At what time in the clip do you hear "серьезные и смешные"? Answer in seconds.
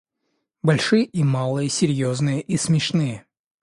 1.69-3.23